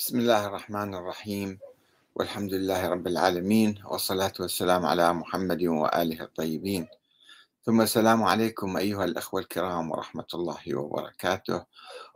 [0.00, 1.58] بسم الله الرحمن الرحيم.
[2.16, 6.88] والحمد لله رب العالمين والصلاة والسلام على محمد وآله الطيبين.
[7.64, 11.64] ثم السلام عليكم أيها الأخوة الكرام ورحمة الله وبركاته.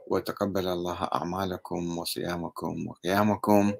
[0.06, 3.75] وتقبل الله أعمالكم وصيامكم وقيامكم.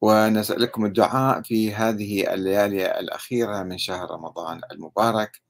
[0.00, 5.42] ونسألكم الدعاء في هذه الليالي الأخيرة من شهر رمضان المبارك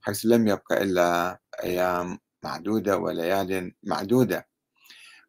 [0.00, 4.55] حيث لم يبقى إلا أيام معدودة وليال معدودة.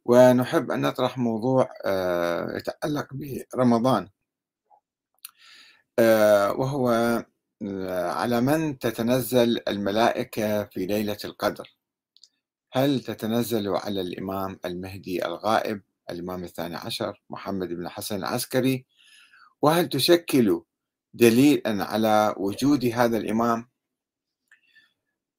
[0.07, 3.07] ونحب أن نطرح موضوع آه، يتعلق
[3.53, 4.09] برمضان.
[5.99, 6.89] آه، وهو
[7.61, 11.77] آه، على من تتنزل الملائكة في ليلة القدر.
[12.73, 18.85] هل تتنزل على الإمام المهدي الغائب الإمام الثاني عشر محمد بن حسن العسكري؟
[19.61, 20.63] وهل تشكل
[21.13, 23.69] دليلا على وجود هذا الإمام؟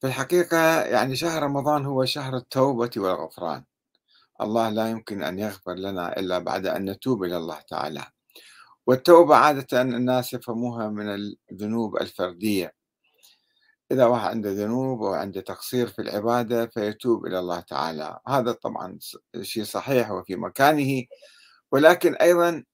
[0.01, 3.65] في الحقيقة يعني شهر رمضان هو شهر التوبة والغفران.
[4.41, 8.05] الله لا يمكن أن يغفر لنا إلا بعد أن نتوب إلى الله تعالى.
[8.87, 12.75] والتوبة عادة الناس يفهموها من الذنوب الفردية.
[13.93, 18.21] إذا واحد عنده ذنوب وعنده تقصير في العبادة فيتوب إلى الله تعالى.
[18.29, 18.99] هذا طبعا
[19.43, 21.05] شيء صحيح وفي مكانه.
[21.73, 22.65] ولكن أيضا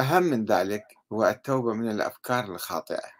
[0.00, 3.10] أهم من ذلك هو التوبة من الأفكار الخاطئة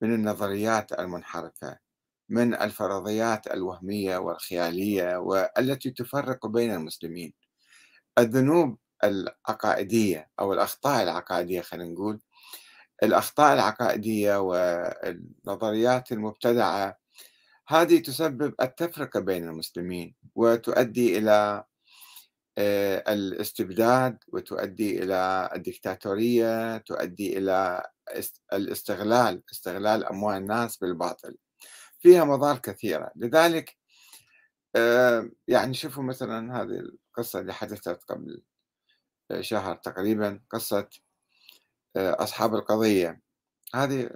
[0.00, 1.78] من النظريات المنحرفة.
[2.28, 7.32] من الفرضيات الوهمية والخيالية والتي تفرق بين المسلمين.
[8.18, 12.20] الذنوب العقائدية أو الأخطاء العقائدية خلينا نقول
[13.02, 16.98] الأخطاء العقائدية والنظريات المبتدعة
[17.68, 21.64] هذه تسبب التفرقة بين المسلمين وتؤدي إلى
[22.58, 27.82] آه، الاستبداد وتؤدي إلى الدكتاتورية تؤدي إلى
[28.52, 31.36] الاستغلال استغلال أموال الناس بالباطل.
[32.02, 33.12] فيها مضار كثيرة.
[33.16, 33.76] لذلك
[34.76, 38.42] آه، يعني شوفوا مثلا هذه القصة اللي حدثت قبل
[39.40, 40.88] شهر تقريبا قصة
[41.96, 43.22] آه، أصحاب القضية.
[43.74, 44.10] هذه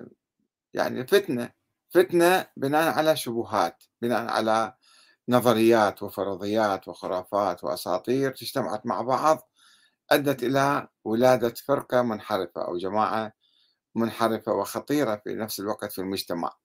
[0.74, 1.50] يعني فتنة
[1.90, 4.74] فتنة بناء على شبهات بناء على
[5.28, 9.50] نظريات وفرضيات وخرافات وأساطير اجتمعت مع بعض
[10.12, 13.32] أدت إلى ولادة فرقة منحرفة أو جماعة
[13.94, 16.56] منحرفة وخطيرة في نفس الوقت في المجتمع.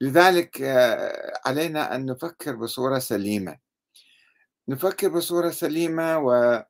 [0.00, 3.58] لذلك آه، علينا أن نفكر بصورة سليمة.
[4.68, 6.66] نفكر بصورة سليمة ونعتمد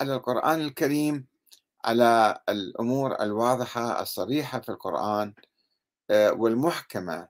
[0.00, 1.26] على القرآن الكريم
[1.84, 5.34] على الأمور الواضحة الصريحة في القرآن
[6.10, 7.28] آه، والمحكمة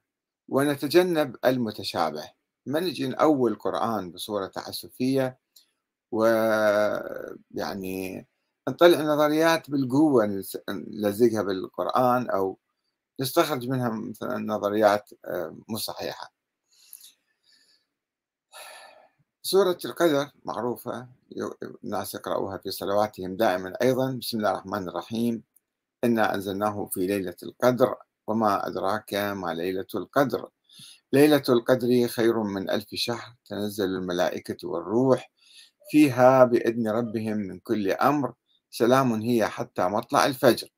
[0.48, 2.30] ونتجنب المتشابه.
[2.66, 5.38] ما نجي نأول القرآن بصورة تعسفية
[6.12, 8.26] ويعني
[8.68, 12.58] نطلع نظريات بالقوة نلزقها بالقرآن أو
[13.20, 16.32] نستخرج منها مثلا نظريات آه، مو صحيحة.
[19.42, 21.08] سورة القدر معروفة
[21.84, 23.76] الناس يقرأوها في صلواتهم دائما.
[23.82, 25.42] أيضا بسم الله الرحمن الرحيم.
[26.04, 30.48] إنا أنزلناه في ليلة القدر وما أدراك ما ليلة القدر.
[31.12, 35.32] ليلة القدر خير من ألف شهر تنزل الملائكة والروح
[35.90, 38.34] فيها بإذن ربهم من كل أمر.
[38.70, 40.68] سلام هي حتى مطلع الفجر.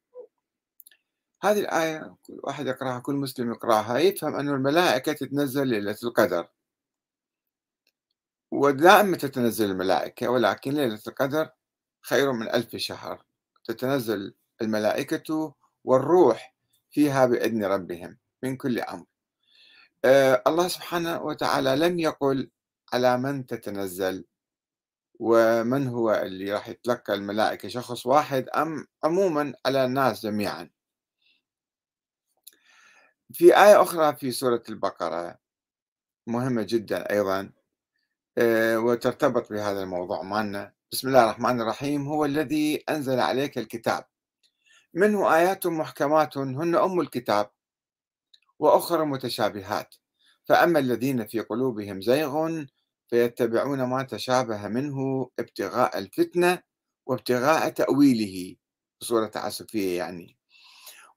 [1.42, 3.98] هذه الآية كل واحد يقرأها كل مسلم يقرأها.
[3.98, 6.48] يفهم أن الملائكة تتنزل ليلة القدر.
[8.50, 11.50] ودائما تتنزل الملائكة ولكن ليلة القدر
[12.02, 13.24] خير من ألف شهر.
[13.64, 15.54] تتنزل الملائكة
[15.84, 16.54] والروح
[16.90, 19.06] فيها بإذن ربهم من كل أمر.
[20.04, 22.50] آه الله سبحانه وتعالى لم يقل
[22.92, 24.24] على من تتنزل
[25.20, 30.70] ومن هو اللي راح يتلقى الملائكة شخص واحد أم عموما على الناس جميعا.
[33.32, 35.38] في آية أخرى في سورة البقرة
[36.26, 37.52] مهمة جدا أيضا
[38.38, 42.08] آه، وترتبط بهذا الموضوع مالنا بسم الله الرحمن الرحيم.
[42.08, 44.04] هو الذي أنزل عليك الكتاب.
[44.94, 47.50] منه آيات محكمات هن أم الكتاب
[48.58, 49.94] وأخرى متشابهات.
[50.44, 52.64] فأما الذين في قلوبهم زيغ
[53.08, 56.62] فيتبعون ما تشابه منه ابتغاء الفتنة
[57.06, 58.56] وابتغاء تأويله.
[59.00, 60.36] بصورة تعسفية يعني.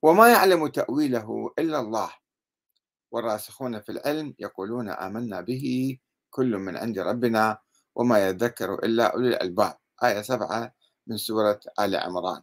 [0.01, 2.11] وما يعلم تأويله إلا الله.
[3.11, 5.97] والراسخون في العلم يقولون آمنا به
[6.29, 7.57] كل من عند ربنا
[7.95, 9.77] وما يذكر إلا أولي الألباب.
[10.03, 10.73] آية سبعة
[11.07, 12.41] من سورة آل عمران.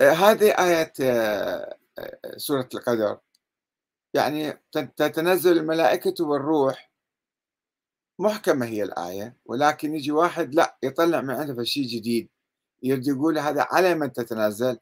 [0.00, 3.18] آه، هذه آية آه، آه، سورة القدر.
[4.14, 6.90] يعني تتنزل الملائكة والروح.
[8.18, 12.28] محكمة هي الآية ولكن يجي واحد لا يطلع من عنده شيء جديد.
[12.82, 14.78] يريد يقول هذا على من تتنزل؟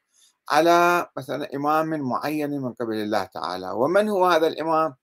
[0.51, 3.71] على مثلا إمام معين من قبل الله تعالى.
[3.71, 4.95] ومن هو هذا الإمام؟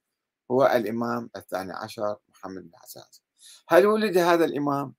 [0.50, 3.22] هو الإمام الثاني عشر محمد بن حساس
[3.68, 4.94] هل ولد هذا الإمام؟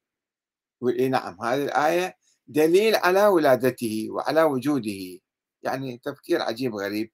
[0.90, 2.18] إيه نعم هذه الآية
[2.48, 5.20] دليل على ولادته وعلى وجوده.
[5.64, 7.12] يعني تفكير عجيب غريب.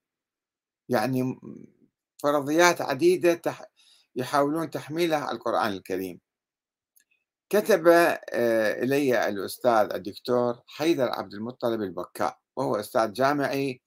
[0.90, 1.40] يعني
[2.24, 3.42] فرضيات عديدة
[4.16, 6.20] يحاولون تحميلها على القرآن الكريم.
[7.50, 12.43] كتب آه، إلي الأستاذ الدكتور حيدر عبد المطلب البكاء.
[12.56, 13.82] وهو أستاذ جامعي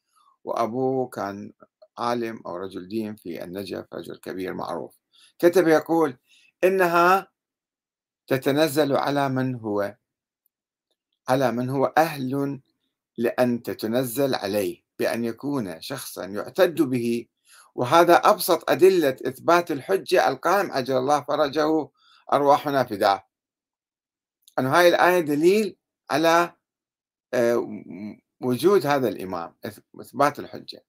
[0.45, 1.53] وأبوه كان
[1.99, 4.99] عالم أو رجل دين في النجف رجل كبير معروف.
[5.39, 6.17] كتب يقول
[6.65, 7.29] إنها
[8.27, 9.97] تتنزل على من هو
[11.29, 12.61] على من هو أهل
[13.19, 17.27] لأن تتنزل عليه بأن يكون شخصا يعتد به.
[17.75, 21.89] وهذا أبسط أدلة إثبات الحجة القائم عجل الله فرجه
[22.33, 23.27] أرواحنا فداه
[24.59, 25.77] أن هاي الآية دليل
[26.11, 26.53] على
[27.35, 27.69] آه،
[28.41, 29.55] وجود هذا الإمام
[30.01, 30.85] إثبات الحجة.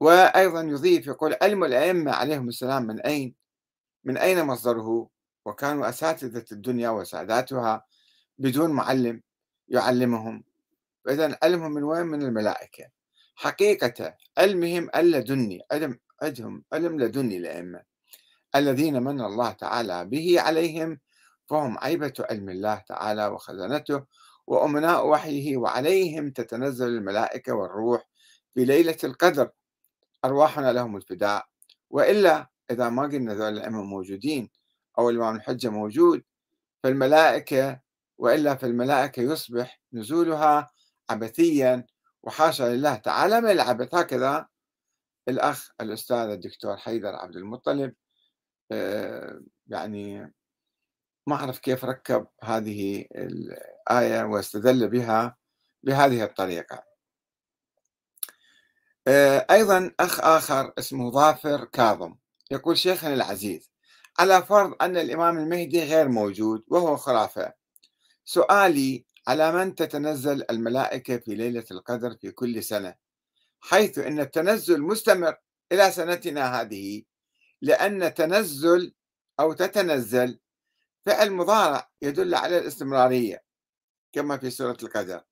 [0.00, 3.34] وأيضا يضيف يقول علم الأئمة عليهم السلام من أين؟
[4.04, 5.08] من أين مصدره؟
[5.44, 7.84] وكانوا أساتذة الدنيا وساداتها
[8.38, 9.22] بدون معلم
[9.68, 10.44] يعلمهم.
[11.04, 12.98] فإذا علمهم من وين؟ من الملائكة.
[13.38, 17.82] حقيقة علمهم اللدني علم عندهم علم لدني الأئمة
[18.56, 21.00] الذين من الله تعالى به عليهم
[21.46, 24.04] فهم عيبة علم الله تعالى وخزنته
[24.48, 28.08] وأمناء وحيه وعليهم تتنزل الملائكة والروح
[28.54, 29.50] في ليلة القدر.
[30.24, 31.46] أرواحنا لهم الفداء.
[31.90, 34.50] وإلا إذا ما قلنا ذول الأئمة موجودين
[34.98, 36.22] أو الإمام الحجة موجود
[36.82, 37.80] فالملائكة
[38.18, 40.70] وإلا فالملائكة يصبح نزولها
[41.10, 41.86] عبثيا.
[42.22, 43.94] وحاشا لله تعالى من العبث.
[43.94, 44.48] هكذا
[45.28, 47.94] الأخ الأستاذ الدكتور حيدر عبد المطلب
[48.72, 50.32] آه، يعني
[51.28, 55.36] ما أعرف كيف ركب هذه الآية واستدل بها
[55.82, 56.82] بهذه الطريقة.
[59.08, 62.14] آه، أيضا أخ آخر اسمه ظافر كاظم
[62.50, 63.70] يقول شيخنا العزيز
[64.18, 67.52] على فرض أن الإمام المهدي غير موجود وهو خرافة
[68.24, 72.94] سؤالي على من تتنزل الملائكة في ليلة القدر في كل سنة؟
[73.60, 75.36] حيث أن التنزل مستمر
[75.72, 77.02] إلى سنتنا هذه
[77.62, 78.94] لأن تنزل
[79.40, 80.38] أو تتنزل
[81.08, 83.44] فعل مضارع يدل على الاستمرارية
[84.12, 85.24] كما في سورة القدر.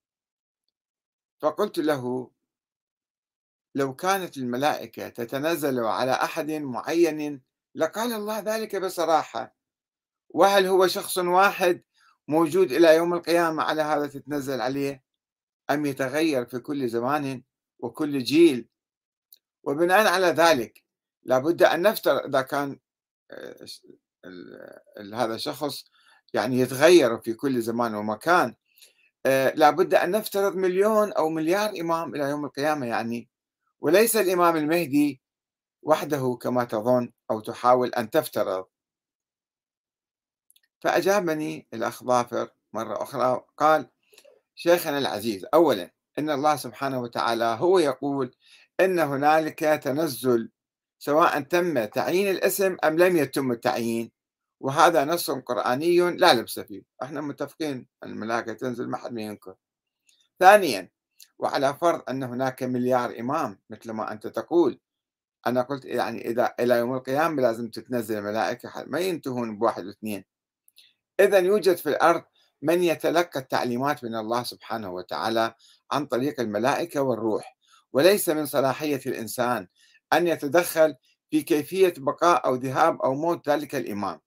[1.39, 2.31] فقلت له
[3.75, 7.43] لو كانت الملائكة تتنزل على أحد معين
[7.75, 9.57] لقال الله ذلك بصراحة
[10.29, 11.83] وهل هو شخص واحد
[12.29, 15.05] موجود إلى يوم القيامة على هذا تتنزل عليه؟
[15.71, 17.43] أم يتغير في كل زمان
[17.79, 18.69] وكل جيل؟
[19.63, 20.85] وبناء على ذلك
[21.23, 22.79] لابد أن نفترض إذا كان
[23.31, 23.67] آه،
[25.15, 25.85] هذا الشخص
[26.35, 28.55] يعني يتغير في كل زمان ومكان.
[29.27, 33.29] آه، لابد أن نفترض مليون أو مليار إمام إلى يوم القيامة يعني
[33.81, 35.23] وليس الإمام المهدي
[35.83, 38.67] وحده كما تظن أو تحاول أن تفترض.
[40.81, 43.91] فأجابني الأخ ظافر مرة أخرى قال
[44.55, 48.35] شيخنا العزيز أولا إن الله سبحانه وتعالى هو يقول
[48.81, 50.51] إن هنالك تنزل
[50.99, 54.16] سواء تم تعيين الاسم أم لم يتم التعيين.
[54.61, 56.83] وهذا نص قرآني لا لبس فيه.
[57.03, 59.55] إحنا متفقين الملائكة تنزل ما حد ما ينكر.
[60.41, 60.91] ثانيا
[61.39, 64.81] وعلى فرض أن هناك مليار إمام مثل ما أنت تقول.
[65.47, 70.25] أنا قلت يعني إذا إلى يوم القيامة لازم تتنزل الملائكة ما ينتهون بواحد واثنين.
[71.21, 72.25] إذا يوجد في الأرض
[72.63, 75.55] من يتلقى التعليمات من الله سبحانه وتعالى
[75.93, 77.57] عن طريق الملائكة والروح.
[77.93, 79.69] وليس من صلاحية الإنسان
[80.13, 80.95] أن يتدخل
[81.31, 84.21] في كيفية بقاء أو ذهاب أو موت ذلك الإمام.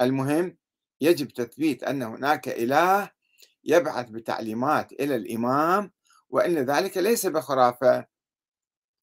[0.00, 0.56] المهم
[1.00, 3.10] يجب تثبيت أن هناك إله
[3.64, 5.92] يبعث بتعليمات إلى الإمام
[6.30, 8.06] وأن ذلك ليس بخرافة.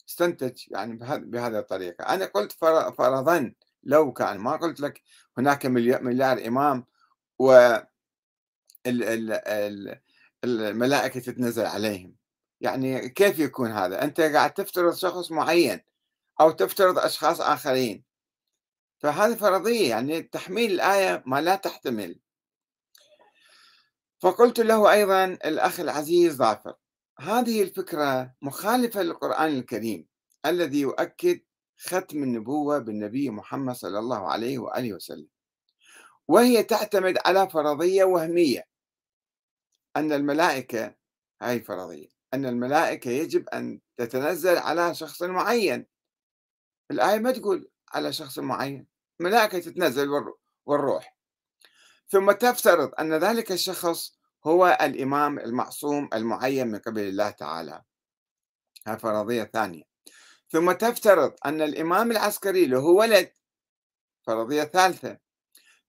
[0.09, 2.03] استنتج يعني بهذه الطريقة.
[2.03, 2.51] أنا قلت
[2.97, 5.01] فرضا لو كان ما قلت لك
[5.37, 6.85] هناك مليار إمام
[7.39, 7.77] و
[10.43, 12.15] الملائكة تتنزل عليهم.
[12.61, 15.79] يعني كيف يكون هذا؟ أنت قاعد تفترض شخص معين
[16.41, 18.03] أو تفترض أشخاص آخرين.
[18.99, 22.19] فهذه فرضية يعني تحميل الآية ما لا تحتمل.
[24.19, 26.75] فقلت له أيضا الأخ العزيز ظافر
[27.19, 30.07] هذه الفكرة مخالفة للقرآن الكريم
[30.45, 31.41] الذي يؤكد
[31.77, 35.27] ختم النبوة بالنبي محمد صلى الله عليه وآله وسلم.
[36.27, 38.67] وهي تعتمد على فرضية وهمية.
[39.95, 40.95] أن الملائكة
[41.41, 45.85] هاي فرضية أن الملائكة يجب أن تتنزل على شخص معين.
[46.91, 48.87] الآية ما تقول على شخص معين
[49.19, 50.09] ملائكة تتنزل
[50.65, 51.17] والروح.
[52.09, 57.83] ثم تفترض أن ذلك الشخص هو الإمام المعصوم المعين من قبل الله تعالى.
[58.87, 59.83] هذه فرضية ثانية
[60.49, 63.31] ثم تفترض أن الإمام العسكري له ولد.
[64.23, 65.17] فرضية ثالثة.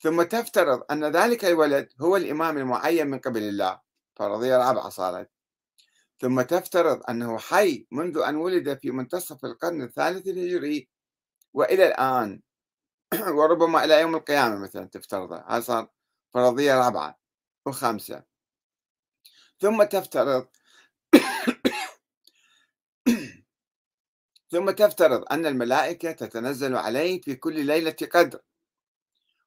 [0.00, 3.80] ثم تفترض أن ذلك الولد هو الإمام المعين من قبل الله.
[4.16, 5.30] فرضية رابعة صارت.
[6.20, 10.88] ثم تفترض أنه حي منذ أن ولد في منتصف القرن الثالث الهجري
[11.54, 12.40] وإلى الآن
[13.38, 15.88] وربما إلى يوم القيامة مثلا تفترضها هذا صار
[16.34, 17.18] فرضية رابعة
[17.66, 18.24] وخامسة
[19.60, 20.46] ثم تفترض
[24.50, 28.40] ثم تفترض أن الملائكة تتنزل عليه في كل ليلة قدر.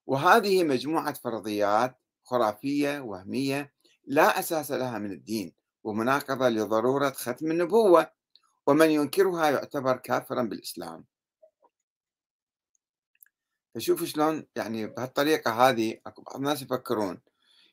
[0.08, 3.74] وهذه مجموعة فرضيات خرافية وهمية
[4.06, 5.54] لا أساس لها من الدين
[5.84, 8.12] ومناقضة لضرورة ختم النبوة
[8.68, 11.06] ومن ينكرها يعتبر كافرا بالإسلام.
[13.76, 17.22] فشوفوا شلون يعني بهالطريقة هذه أكو بعض الناس يفكرون.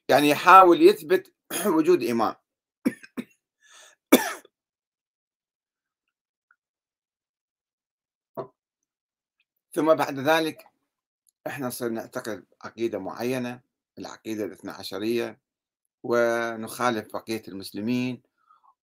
[0.08, 1.32] يعني يحاول يثبت
[1.76, 2.34] وجود إمام
[9.74, 10.64] ثم بعد ذلك
[11.46, 13.60] إحنا نصير نعتقد عقيدة معينة
[13.98, 15.40] العقيدة الاثنى عشرية
[16.02, 18.22] ونخالف بقية المسلمين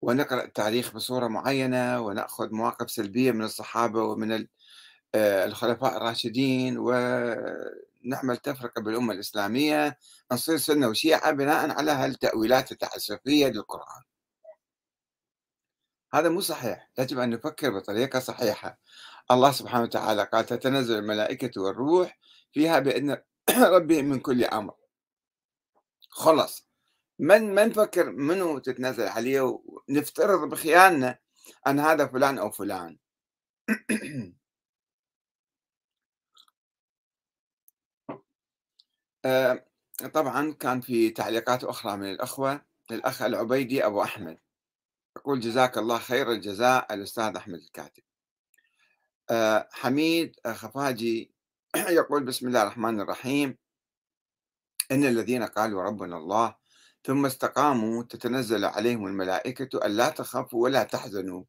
[0.02, 4.48] ونقرأ التاريخ بصورة معينة ونأخذ مواقف سلبية من الصحابة ومن
[5.16, 9.98] الخلفاء الراشدين ونعمل تفرقة بالأمة الإسلامية
[10.32, 14.04] نصير سنة وشيعة بناء على هالتأويلات التعسفية للقرآن.
[16.14, 16.90] هذا مو صحيح.
[17.00, 18.80] يجب أن نفكر بطريقة صحيحة.
[19.32, 22.20] الله سبحانه وتعالى قال تتنزل الملائكة والروح
[22.52, 23.18] فيها بإذن
[23.76, 24.74] ربهم من كل أمر.
[26.10, 26.68] خلص
[27.20, 31.20] من ما نفكر منو تتنزل عليه؟ ونفترض بخيالنا
[31.68, 32.98] أن هذا فلان أو فلان.
[40.14, 44.38] طبعا كان في تعليقات أخرى من الأخوة الأخ العبيدي أبو أحمد.
[45.18, 48.04] يقول جزاك الله خير الجزاء الأستاذ أحمد الكاتب.
[49.30, 51.32] آه، حميد خفاجي
[52.00, 53.58] يقول بسم الله الرحمن الرحيم.
[54.92, 56.56] إن الذين قالوا ربنا الله
[57.04, 61.44] ثم استقاموا تتنزل عليهم الملائكة ألا تخافوا ولا تحزنوا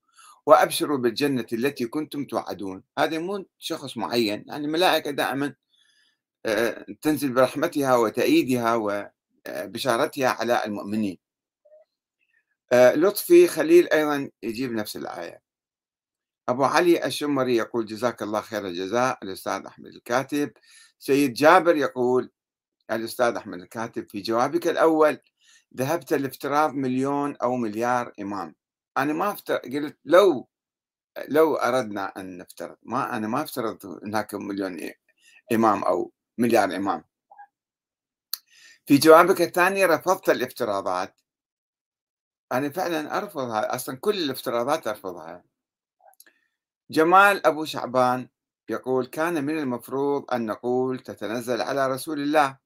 [0.46, 2.82] وأبشروا بالجنة التي كنتم توعدون.
[2.98, 5.54] هذا مو شخص معين يعني الملائكة دائما آه،
[7.02, 11.18] تنزل برحمتها وتأييدها وبشارتها على المؤمنين.
[12.72, 15.42] آه، لطفي خليل أيضا يجيب نفس الآية.
[16.48, 20.52] أبو علي الشمري يقول جزاك الله خير الجزاء الأستاذ أحمد الكاتب.
[20.98, 22.30] سيد جابر يقول
[22.90, 25.18] الأستاذ أحمد الكاتب في جوابك الأول
[25.76, 28.54] ذهبت لافتراض مليون أو مليار إمام.
[28.98, 30.48] أنا ما افترض قلت لو
[31.28, 34.90] لو أردنا أن نفترض ما أنا ما افترض هناك مليون
[35.52, 37.04] إمام أو مليار إمام.
[38.86, 41.20] في جوابك الثاني رفضت الافتراضات.
[42.52, 45.44] أنا فعلا أرفضها أصلا كل الافتراضات أرفضها.
[46.90, 48.28] جمال أبو شعبان
[48.68, 52.58] يقول كان من المفروض أن نقول تتنزل على رسول الله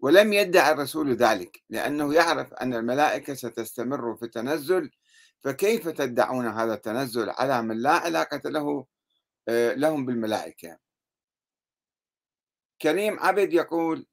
[0.00, 4.90] ولم يدعي الرسول ذلك لأنه يعرف أن الملائكة ستستمر في التنزل
[5.40, 8.86] فكيف تدعون هذا التنزل على من لا علاقة له
[9.48, 10.78] آه، لهم بالملائكة؟
[12.86, 14.06] كريم عبد يقول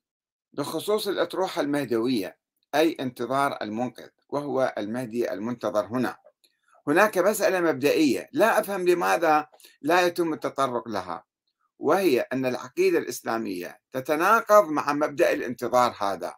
[0.53, 2.38] بخصوص الأطروحة المهدوية
[2.75, 6.18] أي انتظار المنقذ وهو المهدي المنتظر هنا.
[6.88, 9.48] هناك مسألة مبدئية لا أفهم لماذا
[9.82, 11.25] لا يتم التطرق لها
[11.80, 16.36] وهي أن العقيدة الإسلامية تتناقض مع مبدأ الانتظار هذا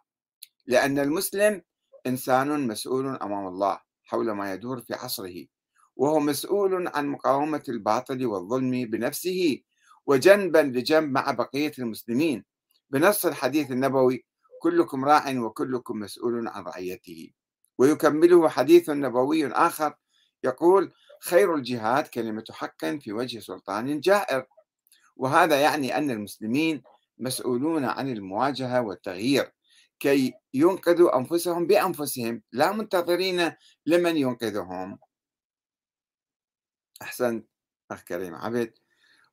[0.66, 1.62] لأن المسلم
[2.06, 5.46] إنسان مسؤول أمام الله حول ما يدور في عصره
[5.96, 9.62] وهو مسؤول عن مقاومة الباطل والظلم بنفسه
[10.06, 12.44] وجنبا لجنب مع بقية المسلمين.
[12.90, 14.26] بنص الحديث النبوي
[14.62, 17.30] كلكم راع وكلكم مسؤول عن رعيته.
[17.78, 19.94] ويكمله حديث نبوي آخر
[20.44, 24.46] يقول خير الجهاد كلمة حق في وجه سلطان جائر.
[25.16, 26.82] وهذا يعني أن المسلمين
[27.18, 29.52] مسؤولون عن المواجهة والتغيير
[30.00, 33.52] كي ينقذوا أنفسهم بأنفسهم لا منتظرين
[33.86, 34.98] لمن ينقذهم.
[37.02, 37.48] أحسنت
[37.90, 38.74] أخ كريم عبد.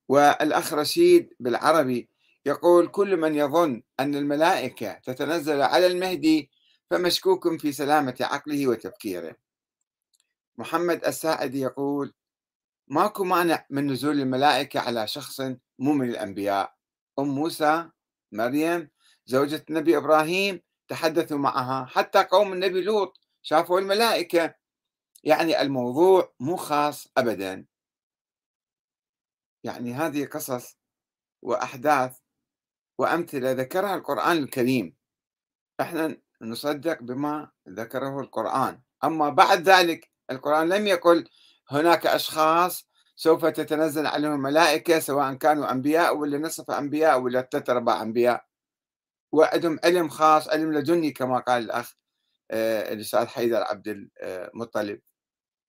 [0.10, 2.10] والأخ رشيد بالعربي
[2.46, 6.50] يقول كل من يظن أن الملائكة تتنزل على المهدي
[6.90, 9.36] فمشكوك في سلامة عقله وتفكيره.
[10.58, 12.14] محمد الساعدي يقول
[12.88, 15.42] ماكو مانع من نزول الملائكة على شخص
[15.80, 16.74] مو من الأنبياء.
[17.20, 17.90] أم موسى
[18.32, 18.90] مريم
[19.26, 21.86] زوجة النبي إبراهيم تحدثوا معها.
[21.86, 24.56] حتى قوم النبي لوط شافوا الملائكة.
[25.24, 27.66] يعني الموضوع مو خاص أبدا.
[29.64, 30.78] يعني هذه قصص
[31.42, 32.18] وأحداث
[32.98, 34.96] وأمثلة ذكرها القرآن الكريم.
[35.82, 38.82] إحنا نصدق بما ذكره القرآن.
[39.04, 41.30] أما بعد ذلك القرآن لم يقل
[41.70, 48.02] هناك أشخاص سوف تتنزل عليهم الملائكة سواء كانوا أنبياء ولا نصف أنبياء ولا ثلاث أرباع
[48.02, 48.46] أنبياء.
[49.32, 51.94] وعندهم علم خاص علم لدني كما قال الأخ
[52.52, 55.00] آه، الأستاذ حيدر عبد المطلب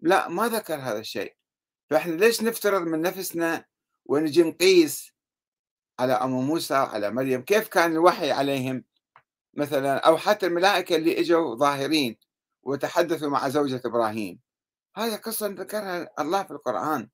[0.01, 1.37] لا ما ذكر هذا الشيء.
[1.91, 3.65] فإحنا ليش نفترض من نفسنا
[4.07, 5.13] ونجي نقيس
[6.01, 8.85] على أم موسى وعلى مريم كيف كان الوحي عليهم؟
[9.55, 12.17] مثلا أو حتى الملائكة اللي إجوا ظاهرين
[12.63, 14.41] وتحدثوا مع زوجة إبراهيم.
[14.97, 17.09] هذه قصة ذكرها الله في القرآن.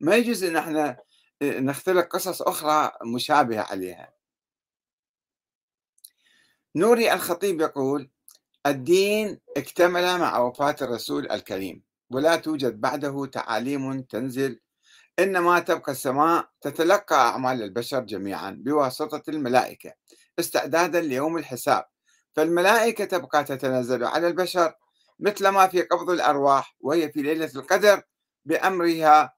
[0.00, 0.96] ما يجوز أن إحنا
[1.42, 4.12] نختلق قصص أخرى مشابهة عليها.
[6.76, 8.10] نوري الخطيب يقول
[8.66, 14.60] الدين اكتمل مع وفاة الرسول الكريم ولا توجد بعده تعاليم تنزل
[15.22, 19.92] إنما تبقى السماء تتلقى أعمال البشر جميعا بواسطة الملائكة
[20.38, 21.84] استعدادا ليوم الحساب.
[22.32, 24.74] فالملائكة تبقى تتنزل على البشر
[25.20, 28.02] مثل ما في قبض الأرواح وهي في ليلة القدر
[28.44, 29.34] بأمرها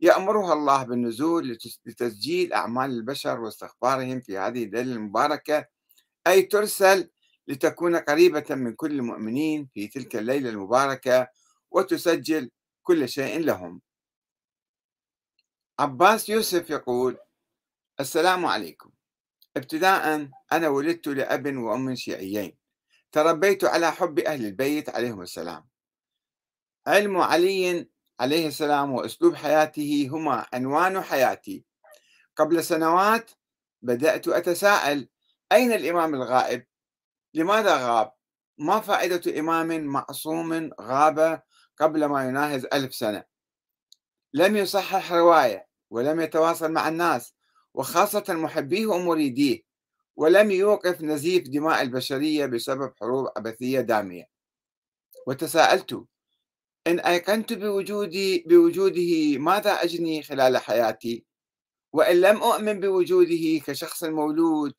[0.00, 5.66] يأمرها الله بالنزول لتسجيل أعمال البشر واستغفارهم في هذه الليلة المباركة
[6.26, 7.10] أي ترسل
[7.48, 11.28] لتكون قريبة من كل المؤمنين في تلك الليلة المباركة
[11.70, 12.50] وتسجل
[12.82, 13.80] كل شيء لهم.
[15.80, 17.18] عباس يوسف يقول
[18.00, 18.90] السلام عليكم.
[19.56, 22.58] ابتداء أنا ولدت لأب وأم شيعيين.
[23.12, 25.68] تربيت على حب أهل البيت عليهم السلام.
[26.86, 27.88] علم علي
[28.20, 31.64] عليه السلام وأسلوب حياته هما عنوان حياتي.
[32.36, 33.30] قبل سنوات
[33.82, 35.08] بدأت أتساءل
[35.52, 36.66] أين الإمام الغائب؟
[37.34, 38.12] لماذا غاب؟
[38.58, 41.42] ما فائدة إمام معصوم غاب
[41.76, 43.24] قبل ما يناهز ألف سنة؟
[44.32, 45.67] لم يصحح رواية.
[45.90, 47.34] ولم يتواصل مع الناس
[47.74, 49.62] وخاصة محبيه ومريديه
[50.16, 54.28] ولم يوقف نزيف دماء البشرية بسبب حروب عبثية دامية.
[55.26, 56.04] وتساءلت
[56.86, 61.24] إن أيقنت بوجودي بوجوده ماذا أجني خلال حياتي؟
[61.92, 64.74] وإن لم أؤمن بوجوده كشخص مولود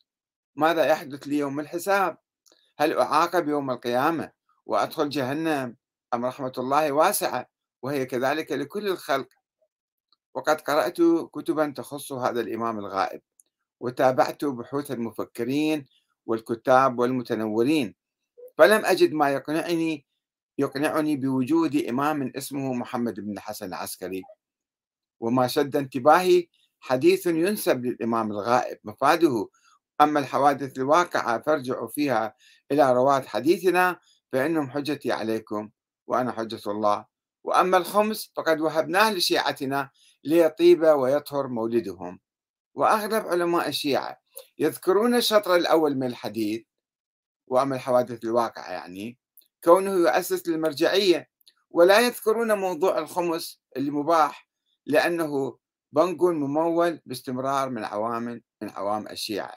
[0.56, 2.18] ماذا يحدث لي يوم الحساب؟
[2.78, 4.32] هل أعاقب يوم القيامة
[4.66, 5.76] وأدخل جهنم
[6.14, 7.46] أم رحمة الله واسعة؟
[7.82, 9.28] وهي كذلك لكل الخلق
[10.34, 10.96] وقد قرأت
[11.32, 13.22] كتبا تخص هذا الإمام الغائب
[13.80, 15.86] وتابعت بحوث المفكرين
[16.26, 17.94] والكتاب والمتنورين
[18.58, 20.06] فلم أجد ما يقنعني
[20.58, 24.22] يقنعني بوجود إمام اسمه محمد بن الحسن العسكري.
[25.20, 26.48] وما شد انتباهي
[26.80, 29.48] حديث ينسب للإمام الغائب مفاده
[30.00, 32.34] أما الحوادث الواقعة فارجعوا فيها
[32.72, 33.98] إلى رواة حديثنا
[34.32, 35.70] فإنهم حجتي عليكم
[36.06, 37.06] وأنا حجة الله.
[37.44, 39.90] وأما الخمس فقد وهبناه لشيعتنا
[40.24, 42.20] ليطيب ويطهر مولدهم.
[42.74, 44.20] وأغلب علماء الشيعة
[44.58, 46.62] يذكرون الشطر الأول من الحديث
[47.46, 49.18] وأما الحوادث الواقعة يعني
[49.64, 51.28] كونه يؤسس للمرجعية
[51.70, 54.48] ولا يذكرون موضوع الخمس اللي مباح
[54.86, 55.58] لأنه
[55.92, 59.54] بنك ممول باستمرار من عوامل من عوام الشيعة.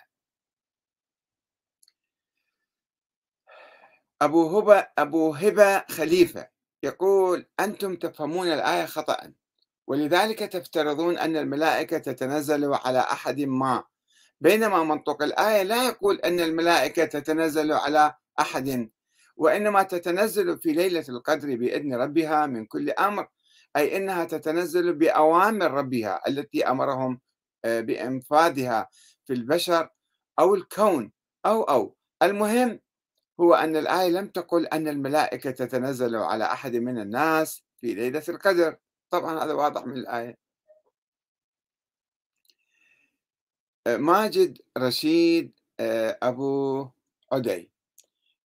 [4.21, 6.47] أبو هبة أبو هبة خليفة
[6.83, 9.33] يقول أنتم تفهمون الآية خطأ.
[9.87, 13.83] ولذلك تفترضون أن الملائكة تتنزل على أحد ما.
[14.41, 18.89] بينما منطق الآية لا يقول أن الملائكة تتنزل على أحد
[19.35, 23.27] وإنما تتنزل في ليلة القدر بإذن ربها من كل أمر
[23.75, 27.19] أي أنها تتنزل بأوامر ربها التي أمرهم
[27.65, 28.89] آه، بإنفاذها
[29.25, 29.89] في البشر
[30.39, 31.11] أو الكون
[31.45, 31.95] أو أو.
[32.23, 32.79] المهم
[33.39, 38.77] هو أن الآية لم تقل أن الملائكة تتنزل على أحد من الناس في ليلة القدر.
[39.13, 40.37] طبعا هذا واضح من الآية.
[43.87, 46.89] آه، ماجد رشيد آه، أبو
[47.31, 47.71] عدي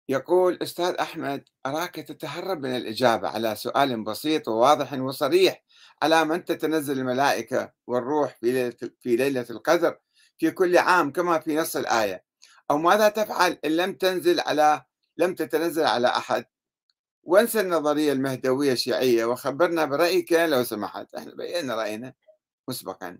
[0.08, 5.64] يقول أستاذ أحمد أراك تتهرب من الإجابة على سؤال بسيط وواضح وصريح
[6.02, 9.98] على من تتنزل الملائكة والروح في ليلة, في ليلة القدر
[10.38, 12.24] في كل عام كما في نص الآية.
[12.70, 14.84] أو ماذا تفعل إن لم تنزل على
[15.16, 16.44] لم تتنزل على أحد؟
[17.28, 21.14] وانسى النظرية المهدوية الشيعية وخبرنا برأيك لو سمحت.
[21.14, 22.14] إحنا بينا رأينا
[22.68, 23.18] مسبقا.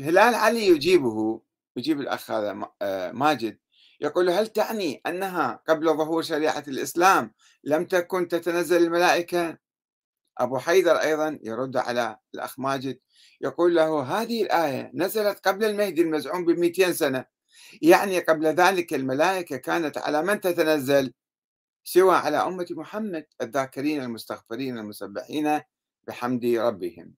[0.00, 1.40] هلال علي يجيبه
[1.76, 3.58] يجيب الأخ هذا آه، ماجد
[4.00, 7.34] يقول هل تعني أنها قبل ظهور شريعة الإسلام
[7.64, 9.58] لم تكن تتنزل الملائكة؟
[10.38, 12.98] أبو حيدر أيضا يرد على الأخ ماجد
[13.40, 17.24] يقول له هذه الآية نزلت قبل المهدي المزعوم ب 200 سنة
[17.82, 21.12] يعني قبل ذلك الملائكة كانت على من تتنزل؟
[21.84, 25.60] سوى على أمة محمد الذاكرين المستغفرين المسبحين
[26.08, 27.14] بحمد ربهم.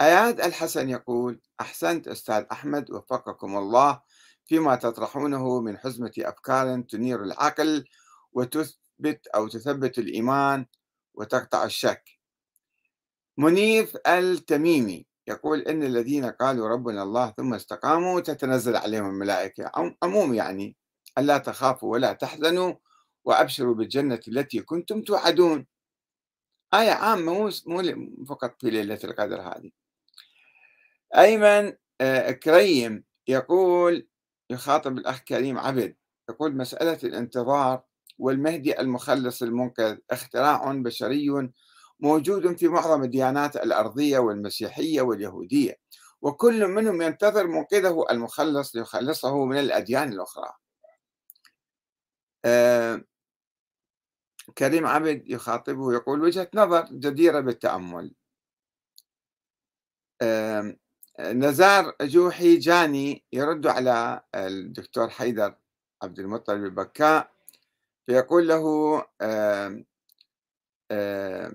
[0.00, 4.00] أياد الحسن يقول أحسنت أستاذ أحمد وفقكم الله
[4.44, 7.84] فيما تطرحونه من حزمة أفكار تنير العقل
[8.32, 10.66] وتثبت أو تثبت الإيمان
[11.14, 12.10] وتقطع الشك.
[13.36, 19.70] منيف التميمي يقول إن الذين قالوا ربنا الله ثم استقاموا تتنزل عليهم الملائكة
[20.02, 20.76] عموم يعني.
[21.18, 22.74] ألا تخافوا ولا تحزنوا
[23.24, 25.66] وأبشروا بالجنة التي كنتم توعدون.
[26.74, 29.70] آية عامة مو فقط في ليلة القدر هذه.
[31.16, 34.08] أيمن آه، كريم يقول
[34.50, 35.96] يخاطب الأخ كريم عبد
[36.28, 37.82] يقول مسألة الانتظار
[38.18, 41.50] والمهدي المخلص المنقذ اختراع بشري
[42.00, 45.76] موجود في معظم الديانات الأرضية والمسيحية واليهودية
[46.22, 50.52] وكل منهم ينتظر منقذه المخلص ليخلصه من الأديان الأخرى.
[54.54, 58.14] كريم عبد يخاطبه يقول وجهة نظر جديرة بالتأمل.
[60.22, 60.76] آه
[61.20, 65.54] نزار جوحي جاني يرد على الدكتور حيدر
[66.02, 67.30] عبد المطلب البكاء
[68.06, 68.64] فيقول له
[69.20, 69.84] آه
[70.90, 71.52] آه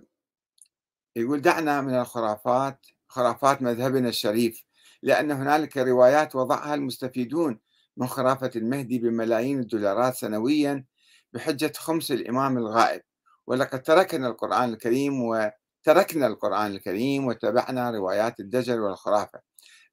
[1.15, 4.63] يقول دعنا من الخرافات خرافات مذهبنا الشريف
[5.03, 7.59] لأن هنالك روايات وضعها المستفيدون
[7.97, 10.85] من خرافة المهدي بملايين الدولارات سنويا
[11.33, 13.01] بحجة خمس الإمام الغائب.
[13.47, 19.39] ولقد تركنا القرآن الكريم وتركنا القرآن الكريم وتبعنا روايات الدجل والخرافة.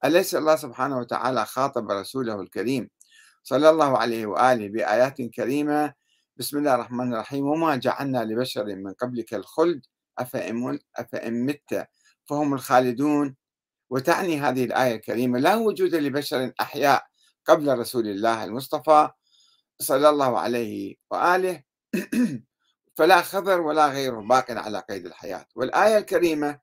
[0.04, 2.90] أليس الله سبحانه وتعالى خاطب رسوله الكريم
[3.42, 5.94] صلى الله عليه وآله بآيات كريمة؟
[6.36, 7.46] بسم الله الرحمن الرحيم.
[7.46, 9.86] وما جعلنا لبشر من قبلك الخلد
[10.18, 11.88] أفإن مت
[12.24, 13.36] فهم الخالدون.
[13.90, 17.06] وتعني هذه الآية الكريمة لا وجود لبشر أحياء
[17.46, 19.10] قبل رسول الله المصطفى
[19.78, 21.62] صلى الله عليه وآله
[22.96, 25.46] فلا خضر ولا غيره باق على قيد الحياة.
[25.54, 26.60] والآية الكريمة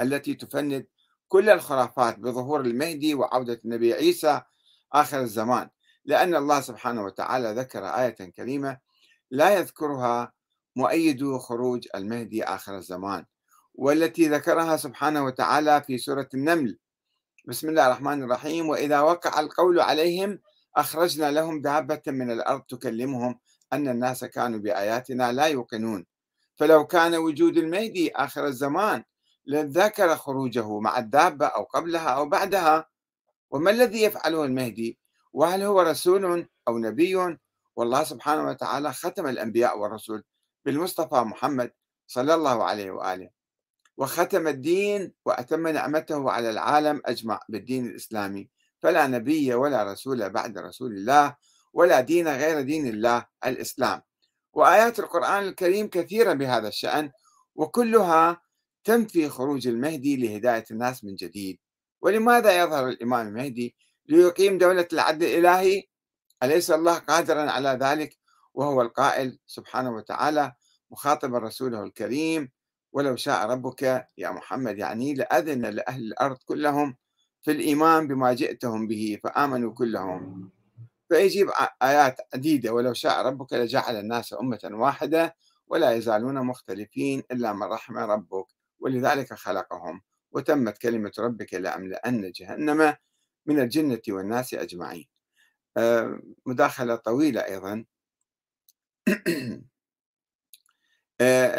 [0.00, 0.86] التي تفند
[1.28, 4.42] كل الخرافات بظهور المهدي وعودة النبي عيسى
[4.92, 5.68] آخر الزمان
[6.04, 8.78] لأن الله سبحانه وتعالى ذكر آية كريمة
[9.30, 10.32] لا يذكرها
[10.76, 13.24] مؤيد خروج المهدي آخر الزمان
[13.74, 16.78] والتي ذكرها سبحانه وتعالى في سورة النمل
[17.44, 18.68] بسم الله الرحمن الرحيم.
[18.68, 20.38] وإذا وقع القول عليهم
[20.76, 23.40] أخرجنا لهم دابة من الأرض تكلمهم
[23.72, 26.06] أن الناس كانوا بآياتنا لا يوقنون.
[26.56, 29.04] فلو كان وجود المهدي آخر الزمان
[29.46, 32.88] لذكر خروجه مع الدابة أو قبلها أو بعدها.
[33.50, 34.98] وما الذي يفعله المهدي؟
[35.32, 37.38] وهل هو رسول أو نبي؟
[37.76, 40.22] والله سبحانه وتعالى ختم الأنبياء والرسل
[40.64, 41.72] بالمصطفى محمد
[42.06, 43.41] صلى الله عليه وآله.
[43.96, 48.48] وختم الدين وأتم نعمته على العالم أجمع بالدين الإسلامي.
[48.82, 51.36] فلا نبي ولا رسول بعد رسول الله
[51.72, 54.02] ولا دين غير دين الله الإسلام.
[54.52, 57.10] وآيات القرآن الكريم كثيرة بهذا الشأن
[57.54, 58.42] وكلها
[58.84, 61.58] تنفي خروج المهدي لهداية الناس من جديد.
[62.02, 63.76] ولماذا يظهر الإمام المهدي
[64.06, 65.84] ليقيم دولة العدل الإلهي؟
[66.42, 68.18] أليس الله قادرا على ذلك؟
[68.54, 70.52] وهو القائل سبحانه وتعالى
[70.90, 72.50] مخاطبا رسوله الكريم
[72.92, 73.82] ولو شاء ربك
[74.18, 76.96] يا محمد يعني لأذن لأهل الأرض كلهم
[77.42, 80.50] في الإيمان بما جئتهم به فآمنوا كلهم.
[81.08, 81.50] فيجيب
[81.82, 87.98] آيات عديدة ولو شاء ربك لجعل الناس أمة واحدة ولا يزالون مختلفين إلا من رحم
[87.98, 88.46] ربك.
[88.80, 90.02] ولذلك خلقهم
[90.32, 92.96] وتمت كلمة ربك لأملأن جهنم
[93.46, 95.06] من الجنة والناس أجمعين.
[95.76, 97.84] آه، مداخلة طويلة أيضا.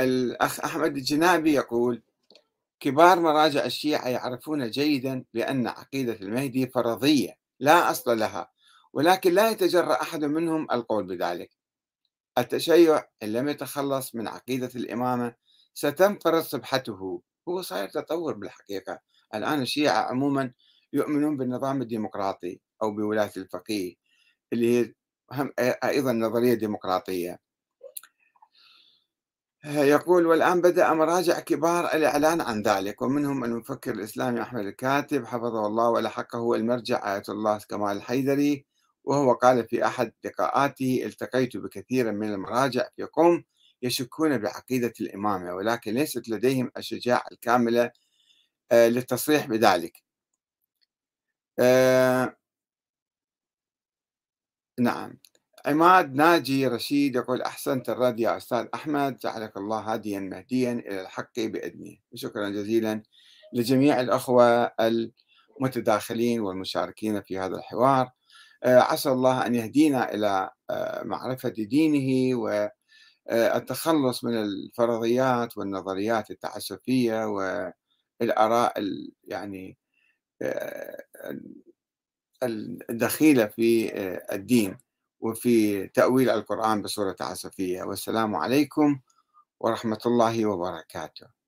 [0.03, 2.01] الأخ أحمد الجنابي يقول
[2.79, 8.51] كبار مراجع الشيعة يعرفون جيدا بأن عقيدة المهدي فرضية لا أصل لها
[8.93, 11.49] ولكن لا يتجرأ أحد منهم القول بذلك.
[12.37, 15.35] التشيع إن لم يتخلص من عقيدة الإمامة
[15.73, 18.99] ستنفرض سبحته هو صاير تطور بالحقيقة.
[19.35, 20.51] الآن الشيعة عموما
[20.93, 23.95] يؤمنون بالنظام الديمقراطي أو بولاية الفقيه
[24.53, 24.93] اللي هي
[25.31, 25.51] هم
[25.83, 27.39] أيضا نظرية ديمقراطية.
[29.65, 35.89] يقول والآن بدأ مراجع كبار الإعلان عن ذلك ومنهم المفكر الإسلامي أحمد الكاتب حفظه الله
[35.89, 38.65] ولحقه المرجع آية الله كمال الحيدري
[39.03, 43.43] وهو قال في أحد لقاءاته التقيت بكثير من المراجع في قم
[43.81, 47.91] يشكون بعقيدة الإمامة ولكن ليست لديهم الشجاعة الكاملة
[48.71, 50.03] آه، للتصريح بذلك.
[51.59, 52.35] آه،
[54.79, 55.17] نعم.
[55.65, 61.39] عماد ناجي رشيد يقول أحسنت الرد يا أستاذ أحمد جعلك الله هاديا مهديا إلى الحق
[61.39, 61.97] بإذنه.
[62.15, 63.03] شكرا جزيلا
[63.53, 64.71] لجميع الأخوة
[65.59, 68.11] المتداخلين والمشاركين في هذا الحوار.
[68.63, 72.37] آه، عسى الله أن يهدينا إلى آه، معرفة دينه
[73.29, 77.25] والتخلص من الفرضيات والنظريات التعسفية
[78.19, 78.73] والآراء
[79.23, 79.77] يعني
[80.41, 81.03] آه،
[82.89, 83.93] الدخيلة في
[84.33, 84.82] الدين.
[85.23, 88.99] وفي تأويل القرآن بصورة تعسفية والسلام عليكم
[89.59, 91.42] ورحمة الله وبركاته.